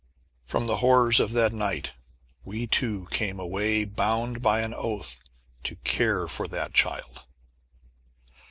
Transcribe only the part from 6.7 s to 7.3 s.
child.